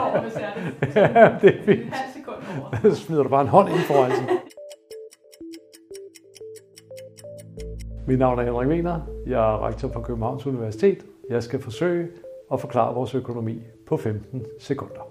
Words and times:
Over, 0.00 0.20
hvis 0.22 0.34
jeg 0.34 0.52
er 0.56 0.58
det. 0.80 0.96
Ja, 0.96 1.36
det 1.42 1.54
er 1.54 1.58
En 1.58 1.64
fint. 1.64 1.94
halv 1.94 2.12
sekund 2.16 2.36
over. 2.60 2.76
Så 2.94 3.00
smider 3.04 3.22
du 3.22 3.28
bare 3.28 3.42
en 3.42 3.48
hånd 3.48 3.68
ind 3.68 3.78
foran 3.78 4.10
sig. 4.10 4.26
Mit 8.06 8.18
navn 8.18 8.38
er 8.38 8.42
Henrik 8.42 8.68
Wiener. 8.68 9.00
Jeg 9.26 9.54
er 9.54 9.66
rektor 9.66 9.88
på 9.88 10.00
Københavns 10.00 10.46
Universitet. 10.46 10.98
Jeg 11.30 11.42
skal 11.42 11.60
forsøge 11.62 12.08
at 12.52 12.60
forklare 12.60 12.94
vores 12.94 13.14
økonomi 13.14 13.62
på 13.86 13.96
15 13.96 14.42
sekunder. 14.60 15.10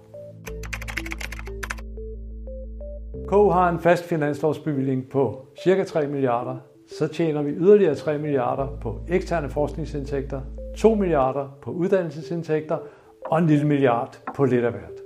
KU 3.28 3.48
har 3.50 3.68
en 3.68 3.78
fast 3.78 4.04
finanslovsbevilling 4.04 5.08
på 5.10 5.46
ca. 5.64 5.84
3 5.84 6.06
milliarder. 6.06 6.56
Så 6.98 7.08
tjener 7.08 7.42
vi 7.42 7.50
yderligere 7.50 7.94
3 7.94 8.18
milliarder 8.18 8.66
på 8.82 9.00
eksterne 9.08 9.48
forskningsindtægter, 9.48 10.40
2 10.76 10.94
milliarder 10.94 11.48
på 11.62 11.70
uddannelsesindtægter 11.70 12.78
og 13.24 13.38
en 13.38 13.46
lille 13.46 13.66
milliard 13.66 14.18
på 14.36 14.44
lidt 14.44 14.64
af 14.64 14.70
hvert. 14.70 15.00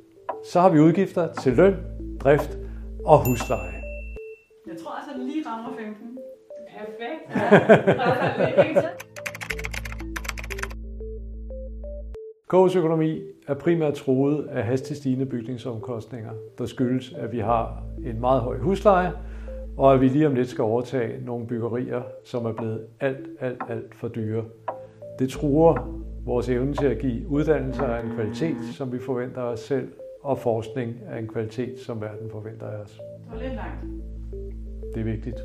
Så 0.45 0.61
har 0.61 0.69
vi 0.69 0.79
udgifter 0.81 1.33
til 1.33 1.53
løn, 1.53 1.77
drift 2.21 2.59
og 3.05 3.29
husleje. 3.29 3.83
Jeg 4.67 4.77
tror 4.85 4.91
altså, 4.91 5.11
den 5.19 5.27
lige 5.27 5.45
rammer 5.47 5.79
15. 5.79 6.19
Perfekt. 6.79 7.23
Ja. 8.75 8.89
KU's 12.55 12.79
økonomi 12.79 13.21
er 13.49 13.55
primært 13.55 13.95
truet 13.95 14.47
af 14.47 14.65
hastigt 14.65 14.99
stigende 15.01 15.27
bygningsomkostninger, 15.27 16.31
der 16.59 16.67
skyldes, 16.67 17.13
at 17.13 17.33
vi 17.33 17.39
har 17.39 17.83
en 18.07 18.21
meget 18.21 18.41
høj 18.41 18.59
husleje, 18.59 19.13
og 19.77 19.95
at 19.95 20.01
vi 20.01 20.09
lige 20.09 20.27
om 20.27 20.35
lidt 20.35 20.49
skal 20.49 20.63
overtage 20.65 21.25
nogle 21.25 21.47
byggerier, 21.47 22.03
som 22.25 22.47
er 22.47 22.53
blevet 22.53 22.87
alt, 23.01 23.29
alt, 23.41 23.63
alt 23.69 23.95
for 23.95 24.09
dyre. 24.09 24.45
Det 25.19 25.31
truer 25.31 26.03
vores 26.29 26.49
evne 26.49 26.75
til 26.75 26.87
at 26.87 26.99
give 26.99 27.29
uddannelser 27.29 27.85
af 27.85 28.05
en 28.05 28.11
kvalitet, 28.15 28.57
som 28.73 28.93
vi 28.93 28.99
forventer 28.99 29.43
os 29.43 29.61
selv, 29.61 29.89
og 30.23 30.39
forskning 30.39 30.97
af 31.11 31.19
en 31.19 31.29
kvalitet, 31.29 31.79
som 31.79 32.01
verden 32.01 32.31
forventer 32.31 32.67
af 32.67 32.77
os. 32.77 32.91
Det 32.93 33.33
var 33.33 33.39
lidt 33.39 33.55
langt. 33.55 33.85
Det 34.95 35.01
er 35.01 35.05
vigtigt. 35.05 35.41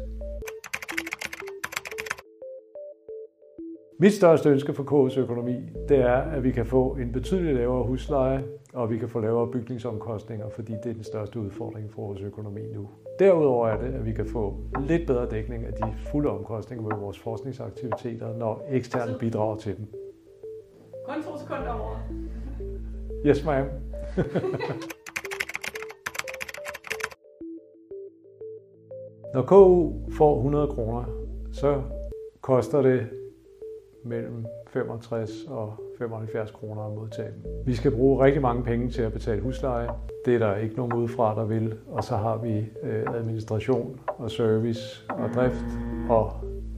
Mit 4.00 4.14
største 4.14 4.50
ønske 4.50 4.74
for 4.74 4.84
KU's 4.84 5.20
økonomi, 5.20 5.56
det 5.90 5.98
er, 5.98 6.16
at 6.16 6.44
vi 6.44 6.52
kan 6.52 6.66
få 6.66 6.96
en 6.96 7.12
betydeligt 7.12 7.58
lavere 7.58 7.84
husleje, 7.84 8.44
og 8.74 8.90
vi 8.90 8.98
kan 8.98 9.10
få 9.10 9.20
lavere 9.20 9.52
bygningsomkostninger, 9.52 10.50
fordi 10.50 10.74
det 10.84 10.90
er 10.90 10.94
den 10.94 11.04
største 11.04 11.40
udfordring 11.40 11.92
for 11.92 12.02
vores 12.02 12.22
økonomi 12.22 12.62
nu. 12.74 12.90
Derudover 13.20 13.68
er 13.68 13.82
det, 13.82 13.94
at 13.94 14.06
vi 14.06 14.12
kan 14.12 14.26
få 14.26 14.58
lidt 14.88 15.08
bedre 15.08 15.30
dækning 15.30 15.66
af 15.66 15.74
de 15.74 15.94
fulde 16.12 16.30
omkostninger 16.30 16.84
ved 16.86 17.02
vores 17.02 17.20
forskningsaktiviteter, 17.20 18.38
når 18.38 18.66
eksterne 18.70 19.20
bidrager 19.20 19.56
til 19.56 19.78
dem. 19.78 20.03
Kun 21.06 21.24
to 21.24 21.38
sekunder 21.38 21.72
over. 21.72 21.96
Yes, 23.26 23.44
ma'am. 23.44 23.66
Når 29.34 29.42
KU 29.42 29.94
får 30.18 30.36
100 30.38 30.68
kroner, 30.68 31.04
så 31.52 31.82
koster 32.42 32.82
det 32.82 33.10
mellem 34.04 34.46
65 34.68 35.30
og 35.50 35.74
75 35.98 36.52
kroner 36.52 36.82
at 36.82 36.94
modtage 36.94 37.32
dem. 37.32 37.44
Vi 37.66 37.76
skal 37.76 37.92
bruge 37.92 38.26
rigtig 38.26 38.42
mange 38.42 38.64
penge 38.64 38.90
til 38.90 39.02
at 39.02 39.14
betale 39.14 39.42
husleje. 39.42 39.90
Det 40.26 40.36
er 40.36 40.40
der 40.40 40.56
ikke 40.56 40.76
nogen 40.76 40.94
udefra, 40.94 41.36
der 41.36 41.46
vil. 41.46 41.78
Og 41.92 42.04
så 42.04 42.16
har 42.16 42.38
vi 42.38 42.66
øh, 42.84 43.04
administration 43.16 44.00
og 44.08 44.32
service 44.32 45.06
og 45.10 45.30
drift 45.36 45.66
og 46.10 46.32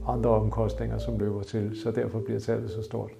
andre 0.08 0.30
omkostninger, 0.30 0.98
som 0.98 1.18
løber 1.18 1.42
til. 1.42 1.80
Så 1.82 1.90
derfor 1.90 2.20
bliver 2.20 2.40
tallet 2.40 2.70
så 2.70 2.82
stort. 2.82 3.10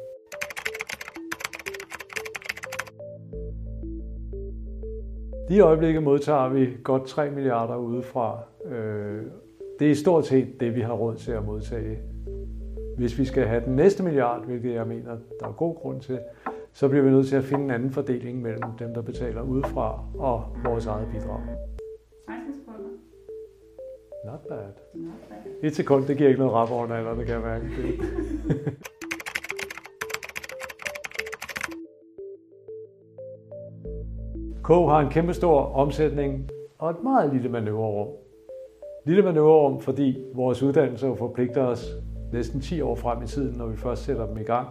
Lige 5.48 5.58
i 5.58 5.60
øjeblikket 5.60 6.02
modtager 6.02 6.48
vi 6.48 6.68
godt 6.84 7.06
3 7.06 7.30
milliarder 7.30 7.76
udefra. 7.76 8.38
Øh, 8.64 9.22
Det 9.78 9.90
er 9.90 9.94
stort 9.94 10.26
set 10.26 10.60
det, 10.60 10.74
vi 10.74 10.80
har 10.80 10.92
råd 10.92 11.14
til 11.16 11.32
at 11.32 11.44
modtage. 11.44 11.98
Hvis 12.96 13.18
vi 13.18 13.24
skal 13.24 13.46
have 13.46 13.64
den 13.64 13.76
næste 13.76 14.02
milliard, 14.02 14.44
hvilket 14.46 14.74
jeg 14.74 14.86
mener, 14.86 15.16
der 15.40 15.46
er 15.46 15.52
god 15.52 15.74
grund 15.74 16.00
til, 16.00 16.18
så 16.72 16.88
bliver 16.88 17.04
vi 17.04 17.10
nødt 17.10 17.28
til 17.28 17.36
at 17.36 17.44
finde 17.44 17.64
en 17.64 17.70
anden 17.70 17.90
fordeling 17.90 18.42
mellem 18.42 18.70
dem, 18.78 18.94
der 18.94 19.02
betaler 19.02 19.42
udefra 19.42 20.00
og 20.18 20.44
vores 20.64 20.86
eget 20.86 21.08
bidrag. 21.12 21.40
16 22.28 22.54
sekunder. 22.54 22.90
Not 24.24 24.40
bad. 24.48 24.58
Not 24.94 25.12
bad. 25.28 25.68
Et 25.68 25.76
sekund, 25.76 26.04
det 26.06 26.16
giver 26.16 26.28
ikke 26.28 26.40
noget 26.40 26.54
rap 26.54 26.70
over 26.70 26.86
eller 26.96 27.14
det 27.14 27.26
kan 27.26 27.34
jeg 27.34 27.42
mærke. 27.42 27.66
K 34.66 34.68
har 34.68 35.00
en 35.00 35.10
kæmpe 35.10 35.34
stor 35.34 35.60
omsætning 35.60 36.50
og 36.78 36.90
et 36.90 37.02
meget 37.02 37.32
lille 37.32 37.48
manøvrerum. 37.48 38.08
Lille 39.04 39.22
manøvrerum, 39.22 39.80
fordi 39.80 40.24
vores 40.34 40.62
uddannelser 40.62 41.14
forpligter 41.14 41.62
os 41.62 41.86
næsten 42.32 42.60
10 42.60 42.80
år 42.80 42.94
frem 42.94 43.22
i 43.22 43.26
tiden, 43.26 43.58
når 43.58 43.66
vi 43.66 43.76
først 43.76 44.04
sætter 44.04 44.26
dem 44.26 44.38
i 44.38 44.42
gang. 44.42 44.68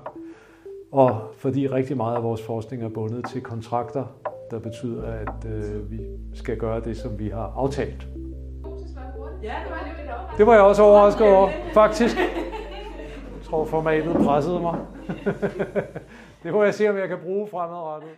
Og 0.92 1.22
fordi 1.38 1.68
rigtig 1.68 1.98
meget 1.98 2.16
af 2.16 2.24
vores 2.24 2.42
forskning 2.42 2.84
er 2.84 2.90
bundet 2.90 3.26
til 3.26 3.42
kontrakter, 3.42 4.06
der 4.52 4.60
betyder, 4.60 5.04
at 5.04 5.46
øh, 5.52 5.92
vi 5.92 6.00
skal 6.34 6.58
gøre 6.58 6.80
det, 6.80 6.98
som 6.98 7.20
vi 7.20 7.30
har 7.30 7.54
aftalt. 7.58 8.08
Ja, 9.44 9.54
det 9.64 9.72
var 9.72 9.98
lidt 9.98 10.10
overrasket. 10.10 10.38
Det 10.38 10.48
var 10.48 10.54
jeg 10.54 10.64
også 10.64 10.84
overrasket 10.84 11.28
over, 11.28 11.50
faktisk. 11.74 12.18
Jeg 12.18 13.44
tror, 13.44 13.66
formatet 13.66 14.16
pressede 14.16 14.60
mig. 14.60 14.80
det 16.44 16.54
må 16.54 16.64
jeg 16.64 16.74
se, 16.74 16.90
om 16.90 16.98
jeg 16.98 17.08
kan 17.08 17.18
bruge 17.24 17.48
fremadrettet. 17.48 18.10